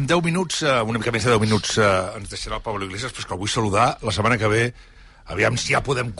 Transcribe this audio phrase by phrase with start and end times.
[0.00, 1.86] En 10 minuts, eh, una mica més de 10 minuts, eh,
[2.16, 4.62] ens deixarà el Pablo Iglesias, però que el vull saludar la setmana que ve.
[5.26, 6.14] Aviam si ja podem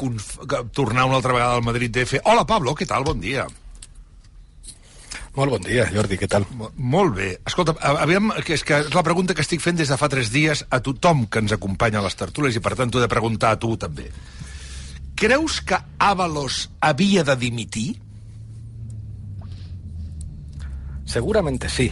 [0.76, 2.20] tornar una altra vegada al Madrid DF.
[2.24, 3.04] Hola, Pablo, què tal?
[3.08, 3.46] Bon dia.
[5.32, 6.44] Molt bon dia, Jordi, què tal?
[6.76, 7.30] Molt bé.
[7.46, 7.72] Escolta,
[8.02, 10.66] aviam, que és, que és la pregunta que estic fent des de fa tres dies
[10.68, 13.56] a tothom que ens acompanya a les tertules i, per tant, t'ho he de preguntar
[13.56, 14.10] a tu també.
[15.16, 17.88] Creus que Ábalos havia de dimitir?
[21.06, 21.88] Seguramente sí,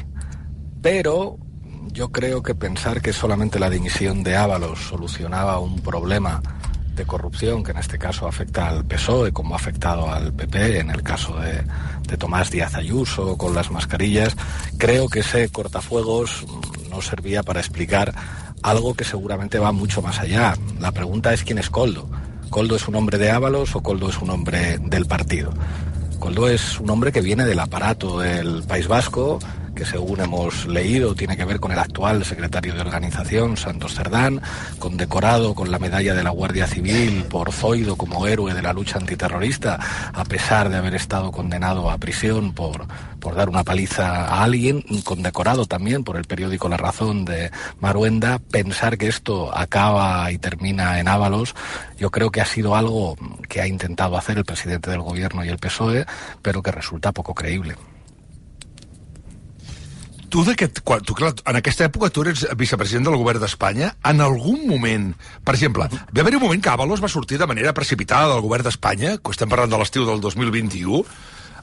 [0.82, 1.47] pero
[1.92, 6.42] yo creo que pensar que solamente la dimisión de Ábalos solucionaba un problema
[6.94, 10.90] de corrupción que en este caso afecta al PSOE como ha afectado al PP en
[10.90, 11.64] el caso de,
[12.16, 14.34] Tomás Díaz Ayuso con las mascarillas,
[14.78, 16.46] creo que ese cortafuegos
[16.90, 18.14] no servía para explicar
[18.62, 20.54] algo que seguramente va mucho más allá.
[20.80, 22.08] La pregunta es quién es Coldo.
[22.50, 25.52] ¿Coldo es un hombre de Ábalos o Coldo es un hombre del partido?
[26.18, 29.38] Coldo es un hombre que viene del aparato del País Vasco,
[29.78, 34.42] que según hemos leído tiene que ver con el actual secretario de organización, Santos Cerdán,
[34.80, 38.98] condecorado con la medalla de la Guardia Civil por Zoido como héroe de la lucha
[38.98, 39.78] antiterrorista,
[40.12, 42.88] a pesar de haber estado condenado a prisión por,
[43.20, 48.40] por dar una paliza a alguien, condecorado también por el periódico La Razón de Maruenda,
[48.50, 51.54] pensar que esto acaba y termina en Ábalos,
[51.96, 53.16] yo creo que ha sido algo
[53.48, 56.04] que ha intentado hacer el presidente del gobierno y el PSOE,
[56.42, 57.76] pero que resulta poco creíble.
[60.28, 60.44] Tu,
[60.84, 65.10] quan, tu clar, en aquesta època tu eres vicepresident del govern d'Espanya, en algun moment,
[65.44, 68.66] per exemple, va haver un moment que Avalos va sortir de manera precipitada del govern
[68.66, 71.02] d'Espanya, que estem parlant de l'estiu del 2021,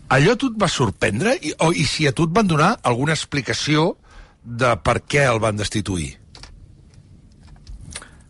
[0.09, 1.38] allò a tu et va sorprendre?
[1.41, 3.95] I, o, I si a tu et van donar alguna explicació
[4.43, 6.16] de per què el van destituir?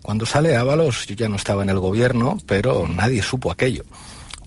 [0.05, 3.85] Cuando sale Ábalos, yo ya no estaba en el gobierno, pero nadie supo aquello.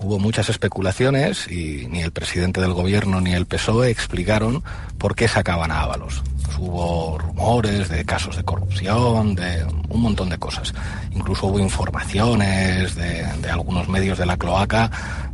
[0.00, 4.62] Hubo muchas especulaciones y ni el presidente del gobierno ni el PSOE explicaron
[4.96, 6.22] por qué sacaban a Ábalos.
[6.44, 10.72] Pues hubo rumores de casos de corrupción, de un montón de cosas.
[11.12, 14.91] Incluso hubo informaciones de, de algunos medios de la cloaca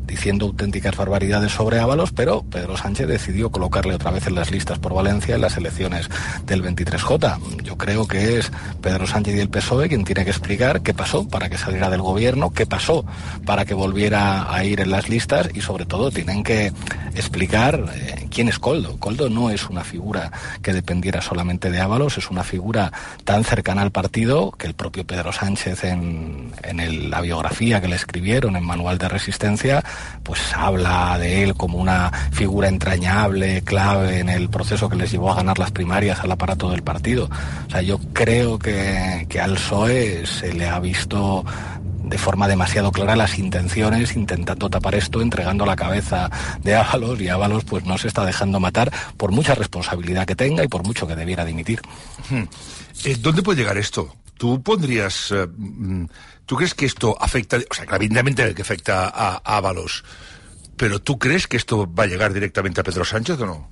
[0.06, 4.78] diciendo auténticas barbaridades sobre Ábalos, pero Pedro Sánchez decidió colocarle otra vez en las listas
[4.78, 6.08] por Valencia en las elecciones
[6.46, 7.62] del 23J.
[7.62, 11.26] Yo creo que es Pedro Sánchez y el PSOE quien tiene que explicar qué pasó
[11.28, 13.04] para que saliera del gobierno, qué pasó
[13.44, 16.72] para que volviera a ir en las listas y sobre todo tienen que
[17.14, 17.84] explicar
[18.34, 18.98] quién es Coldo.
[18.98, 23.82] Coldo no es una figura que dependiera solamente de Ábalos, es una figura tan cercana
[23.82, 26.52] al partido que el propio Pedro Sánchez en,
[27.10, 29.84] la biografía que le escribieron en Manual de Resistencia
[30.24, 35.30] pues habla de él como una figura entrañable, clave en el proceso que les llevó
[35.30, 37.30] a ganar las primarias al aparato del partido.
[37.68, 41.44] O sea, yo creo que, que al PSOE se le ha visto
[42.14, 46.30] de forma demasiado clara las intenciones, intentando tapar esto, entregando la cabeza
[46.62, 50.62] de Ábalos y Ábalos pues no se está dejando matar por mucha responsabilidad que tenga
[50.62, 51.82] y por mucho que debiera dimitir.
[52.30, 52.44] Hmm.
[53.04, 54.14] Eh, ¿Dónde puede llegar esto?
[54.38, 56.04] ¿Tú pondrías eh, mm,
[56.46, 60.04] ¿Tú crees que esto afecta, o sea, evidentemente que afecta a, a Ábalos,
[60.76, 63.68] pero ¿tú crees que esto va a llegar directamente a Pedro Sánchez o no?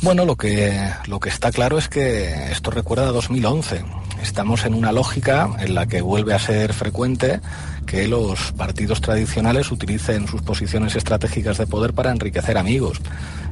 [0.00, 3.84] Bueno, lo que, lo que está claro es que esto recuerda a 2011.
[4.22, 7.40] Estamos en una lógica en la que vuelve a ser frecuente
[7.86, 13.00] que los partidos tradicionales utilicen sus posiciones estratégicas de poder para enriquecer amigos.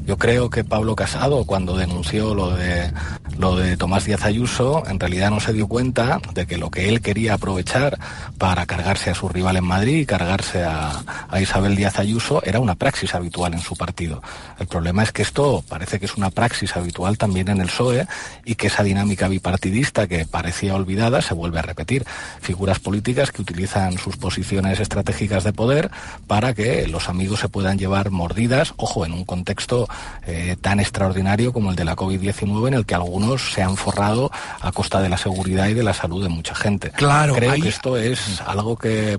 [0.04, 2.90] Yo creo que Pablo Casado, cuando denunció lo de,
[3.38, 6.88] lo de Tomás Díaz Ayuso, en realidad no se dio cuenta de que lo que
[6.88, 7.98] él quería aprovechar
[8.38, 11.02] para cargarse a su rival en Madrid y cargarse a,
[11.40, 14.22] Isabel Díaz Ayuso era una praxis habitual en su partido.
[14.58, 18.06] El problema es que esto parece que es una praxis habitual también en el PSOE
[18.44, 22.04] y que esa dinámica bipartidista que parecía olvidada se vuelve a repetir.
[22.40, 25.90] Figuras políticas que utilizan sus posiciones estratégicas de poder
[26.28, 29.88] para que los amigos se puedan llevar mordidas, ojo, en un contexto
[30.26, 34.30] eh, tan extraordinario como el de la COVID-19 en el que algunos se han forrado
[34.60, 36.90] a costa de la seguridad y de la salud de mucha gente.
[36.90, 37.62] Claro, Creo ahí...
[37.62, 39.18] que esto es algo que...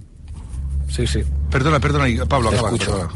[0.89, 1.23] Sí, sí.
[1.49, 3.09] Perdona, perdona, Pablo, acaba, perdona.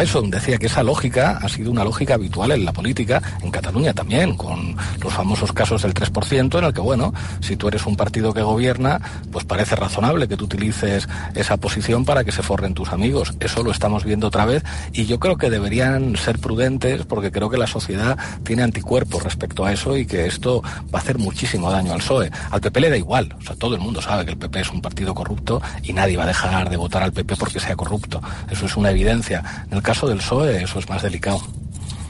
[0.00, 3.92] Eso decía que esa lógica ha sido una lógica habitual en la política, en Cataluña
[3.92, 7.96] también, con los famosos casos del 3%, en el que, bueno, si tú eres un
[7.96, 8.98] partido que gobierna,
[9.30, 13.34] pues parece razonable que tú utilices esa posición para que se forren tus amigos.
[13.40, 17.50] Eso lo estamos viendo otra vez y yo creo que deberían ser prudentes porque creo
[17.50, 21.70] que la sociedad tiene anticuerpos respecto a eso y que esto va a hacer muchísimo
[21.70, 22.30] daño al PSOE.
[22.50, 24.70] Al PP le da igual, o sea, todo el mundo sabe que el PP es
[24.70, 28.22] un partido corrupto y nadie va a dejar de votar al PP porque sea corrupto.
[28.50, 29.66] Eso es una evidencia.
[29.90, 31.40] Caso del PSOE eso es más delicado.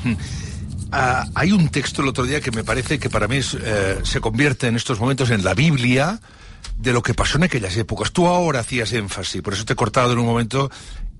[0.05, 0.12] Hmm.
[0.12, 4.00] Uh, hay un texto el otro día que me parece que para mí es, eh,
[4.03, 6.21] se convierte en estos momentos en la Biblia
[6.77, 8.12] de lo que pasó en aquellas épocas.
[8.12, 10.71] Tú ahora hacías énfasis, por eso te he cortado en un momento,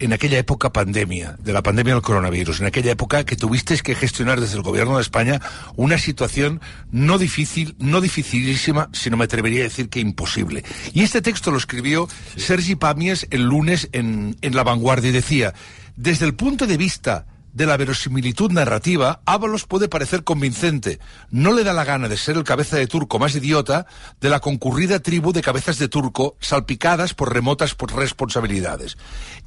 [0.01, 3.95] en aquella época pandemia, de la pandemia del coronavirus, en aquella época que tuvisteis que
[3.95, 5.41] gestionar desde el gobierno de España
[5.77, 6.61] una situación
[6.91, 10.63] no difícil, no dificilísima, sino me atrevería a decir que imposible.
[10.93, 12.41] Y este texto lo escribió sí.
[12.41, 15.55] Sergi Pàmies el lunes en, en La Vanguardia y decía,
[15.97, 21.01] desde el punto de vista de la verosimilitud narrativa, Ábalos puede parecer convincente.
[21.31, 23.87] No le da la gana de ser el cabeza de turco más idiota
[24.21, 28.97] de la concurrida tribu de cabezas de turco salpicadas por remotas responsabilidades.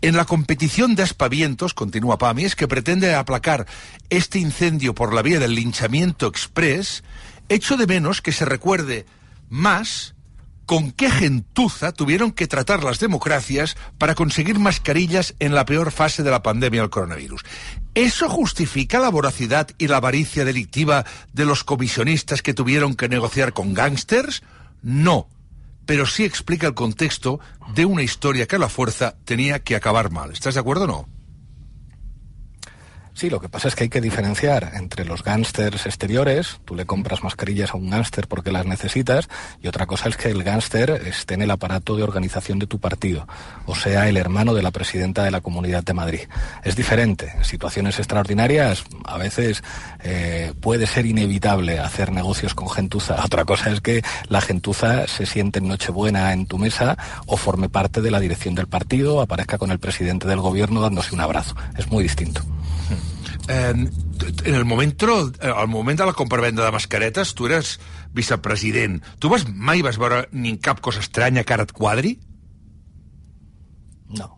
[0.01, 3.65] En la competición de aspavientos, continúa Pamies, que pretende aplacar
[4.09, 7.03] este incendio por la vía del linchamiento express,
[7.49, 9.05] echo de menos que se recuerde
[9.49, 10.15] más
[10.65, 16.23] con qué gentuza tuvieron que tratar las democracias para conseguir mascarillas en la peor fase
[16.23, 17.43] de la pandemia del coronavirus.
[17.95, 23.53] ¿Eso justifica la voracidad y la avaricia delictiva de los comisionistas que tuvieron que negociar
[23.53, 24.43] con gángsters?
[24.81, 25.27] No,
[25.85, 27.39] pero sí explica el contexto
[27.75, 30.31] de una historia que a la fuerza tenía que acabar mal.
[30.31, 31.22] ¿Estás de acuerdo o no?
[33.15, 36.87] Sí, lo que pasa es que hay que diferenciar entre los gángsters exteriores, tú le
[36.87, 39.29] compras mascarillas a un gángster porque las necesitas,
[39.61, 42.79] y otra cosa es que el gángster esté en el aparato de organización de tu
[42.79, 43.27] partido,
[43.67, 46.21] o sea, el hermano de la presidenta de la Comunidad de Madrid.
[46.63, 47.33] Es diferente.
[47.37, 49.63] En situaciones extraordinarias, a veces
[50.03, 53.21] eh, puede ser inevitable hacer negocios con gentuza.
[53.23, 57.69] Otra cosa es que la gentuza se siente en Nochebuena en tu mesa o forme
[57.69, 61.55] parte de la dirección del partido, aparezca con el presidente del gobierno dándose un abrazo.
[61.77, 62.41] Es muy distinto.
[63.47, 63.73] Eh,
[64.45, 64.95] en el moment,
[65.41, 67.79] al moment de la compravenda de mascaretes, tu eres
[68.13, 69.03] vicepresident.
[69.19, 72.19] Tu vas, mai vas veure ni cap cosa estranya que ara et quadri?
[74.09, 74.37] No.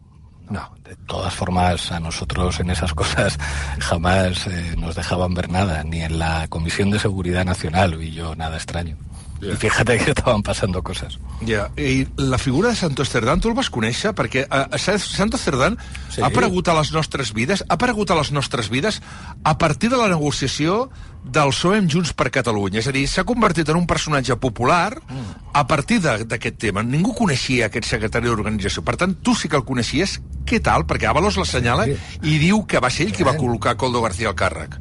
[0.49, 3.37] No, de todas formas, a nosotros en esas cosas
[3.79, 8.35] jamás eh, nos dejaban ver nada, ni en la Comisión de Seguridad Nacional vi yo
[8.35, 8.97] nada extraño.
[9.45, 9.53] Yeah.
[9.53, 11.19] I fíjate que estaven passant coses.
[11.42, 11.68] Ja, yeah.
[11.77, 14.15] i la figura de Santos Cerdán, tu el vas conèixer?
[14.18, 15.77] Perquè a, a Santos Cerdán
[16.09, 16.21] sí.
[16.24, 19.01] ha aparegut a les nostres vides, ha aparegut a les nostres vides
[19.44, 20.89] a partir de la negociació
[21.25, 22.81] del PSOE amb Junts per Catalunya.
[22.81, 25.53] És a dir, s'ha convertit en un personatge popular mm.
[25.53, 26.86] a partir d'aquest tema.
[26.86, 28.86] Ningú coneixia aquest secretari d'organització.
[28.86, 30.19] Per tant, tu sí que el coneixies.
[30.45, 30.86] Què tal?
[30.89, 31.98] Perquè Avalos l'assenyala sí.
[32.30, 34.77] i diu que va ser ell qui va col·locar Coldo García al càrrec.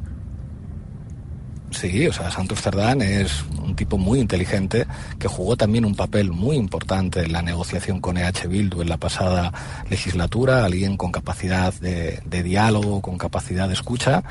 [1.75, 4.87] Sí, o sea, Santos Cerdán es un tipo muy inteligente
[5.19, 8.95] que jugó también un papel muy importante en la negociación con EH Bildu en la
[8.95, 9.51] pasada
[9.89, 14.23] legislatura, alguien con capacidad de, de diálogo, con capacidad de escucha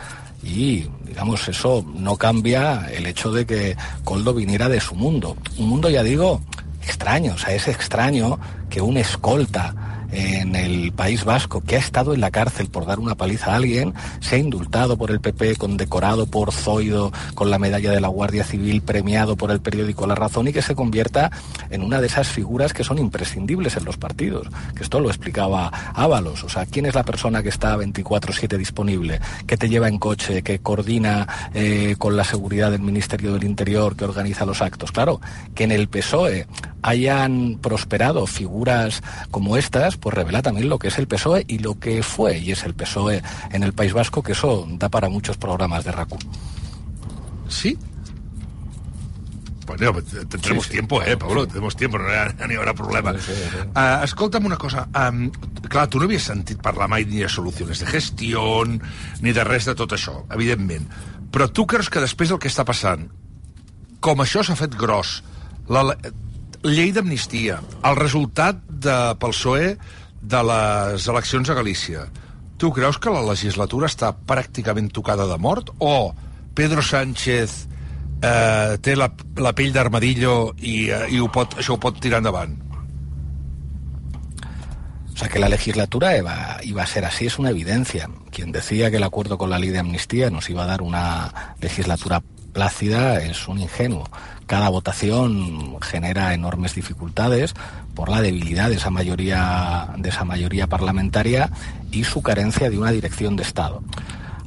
[0.43, 5.69] y digamos eso no cambia el hecho de que Coldo viniera de su mundo, un
[5.69, 6.41] mundo ya digo
[6.83, 8.39] extraño, o sea, es extraño
[8.71, 9.75] que un escolta
[10.15, 13.57] en el País Vasco que ha estado en la cárcel por dar una paliza a
[13.57, 18.09] alguien, se ha indultado por el PP, condecorado por Zoido con la medalla de la
[18.09, 21.31] Guardia Civil, premiado por el periódico La Razón y que se convierta
[21.71, 24.49] en una de esas figuras que son imprescindibles en los partidos.
[24.77, 26.45] Que esto lo explicaba Ábalos.
[26.45, 30.43] O sea, ¿quién es la persona que está 24-7 disponible, que te lleva en coche,
[30.43, 34.93] que coordina eh, con la seguridad del Ministerio del Interior, que organiza los actos?
[34.93, 35.21] Claro,
[35.55, 36.47] que en el PSOE
[36.83, 41.79] hayan prosperado figuras como estas, pues revela también lo que es el PSOE y lo
[41.79, 43.23] que fue y es el PSOE
[43.53, 46.19] en el País Vasco, que eso da para muchos programas de RACU.
[47.49, 47.79] ¿Sí?
[49.67, 49.95] Bueno,
[50.29, 50.71] tendremos sí, sí.
[50.73, 51.49] tiempo, eh, Pablo, sí.
[51.53, 53.15] tenemos tiempo, no hi haurà problema.
[53.15, 53.63] Sí, sí, sí.
[53.65, 55.31] Uh, escolta'm una cosa, um,
[55.73, 58.45] clar, tu no havies sentit parlar mai ni de solucions de gestió,
[59.25, 60.85] ni de res de tot això, evidentment.
[61.33, 63.09] Però tu creus que després del que està passant,
[64.05, 65.23] com això s'ha fet gros,
[65.73, 65.97] la,
[66.65, 69.75] llei d'amnistia, el resultat de, pel PSOE
[70.25, 72.07] de les eleccions a Galícia.
[72.57, 76.15] Tu creus que la legislatura està pràcticament tocada de mort o
[76.57, 77.57] Pedro Sánchez
[78.23, 82.23] eh, té la, la pell d'armadillo i, eh, i ho pot, això ho pot tirar
[82.23, 82.57] endavant?
[85.15, 88.09] O sea, que la legislatura iba, iba, a ser así es una evidencia.
[88.33, 91.55] Quien decía que el acuerdo con la ley de amnistía nos iba a dar una
[91.61, 92.21] legislatura
[92.55, 94.09] plácida es un ingenuo.
[94.47, 97.53] Cada votación genera enormes dificultades
[97.95, 101.51] por la debilidad de esa mayoría, de esa mayoría parlamentaria
[101.91, 103.83] y su carencia de una dirección de Estado.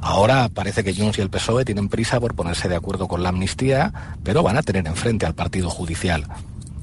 [0.00, 3.28] Ahora parece que Junts y el PSOE tienen prisa por ponerse de acuerdo con la
[3.28, 3.92] amnistía,
[4.24, 6.26] pero van a tener enfrente al Partido Judicial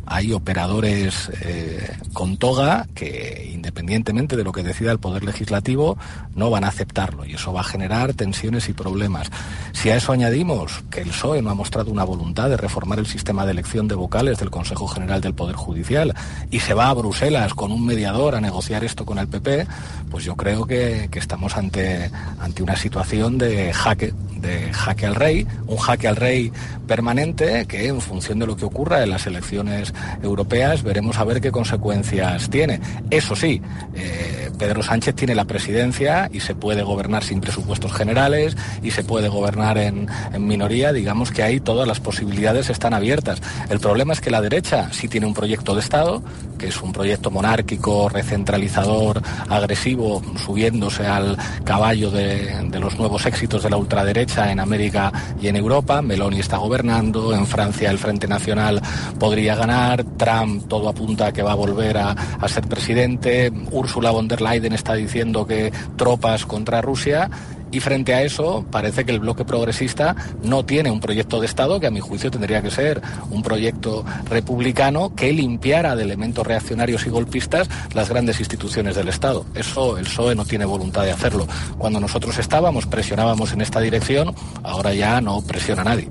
[0.05, 5.97] hay operadores eh, con toga que, independientemente de lo que decida el Poder Legislativo,
[6.35, 9.31] no van a aceptarlo y eso va a generar tensiones y problemas.
[9.74, 13.07] Si a eso añadimos que el PSOE no ha mostrado una voluntad de reformar el
[13.07, 16.13] sistema de elección de vocales del Consejo General del Poder Judicial
[16.51, 19.67] y se va a Bruselas con un mediador a negociar esto con el PP,
[20.12, 25.47] pues yo creo que, estamos ante, ante una situación de jaque, de jaque al rey,
[25.65, 26.51] un jaque al rey
[26.88, 31.42] permanente que en función de lo que ocurra en las elecciones europeas veremos a ver
[31.42, 32.80] qué consecuencias tiene.
[33.10, 33.62] Eso sí,
[33.96, 39.03] eh, Pedro Sánchez tiene la presidencia y se puede gobernar sin presupuestos generales y se
[39.03, 40.07] puede gobernar en,
[40.39, 40.93] minoría.
[40.93, 43.41] Digamos que ahí todas las posibilidades están abiertas.
[43.69, 46.24] El problema es que la derecha sí tiene un proyecto de Estado,
[46.57, 53.69] que es un proyecto monárquico, recentralizador, agresivo, subiéndose al caballo de, los nuevos éxitos de
[53.69, 56.01] la ultraderecha en América y en Europa.
[56.01, 58.81] Meloni está gobernando, en Francia el Frente Nacional
[59.19, 64.12] podría ganar, Trump todo apunta a que va a volver a, a ser presidente, Ursula
[64.12, 67.30] von der Leyen está diciendo que tropas contra Rusia
[67.72, 71.80] y frente a eso parece que el bloque progresista no tiene un proyecto de Estado
[71.80, 77.06] que a mi juicio tendría que ser un proyecto republicano que limpiara de elementos reaccionarios
[77.06, 79.46] y golpistas las grandes instituciones del Estado.
[79.56, 81.48] Eso el PSOE no tiene voluntad de hacerlo.
[81.78, 84.34] Cuando nosotros estábamos, presionábamos en esta dirección,
[84.64, 86.10] ahora ya no presiona nadie.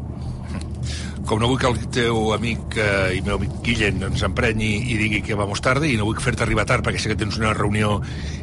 [1.25, 4.99] Com no vull que el teu amic eh, i meu amic Guillem ens emprenyi i
[5.00, 7.54] digui que vamos tarda i no vull fer-te arribar tard perquè sé que tens una
[7.57, 7.97] reunió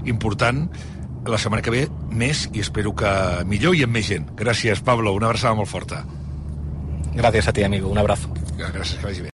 [0.09, 0.65] important
[1.29, 3.11] la setmana que ve més i espero que
[3.45, 4.25] millor i amb més gent.
[4.37, 6.01] Gràcies, Pablo, una abraçada molt forta.
[7.13, 7.89] Gracias a ti, amigo.
[7.89, 8.33] Un abrazo.
[8.57, 9.29] Gràcies, que vagi bé.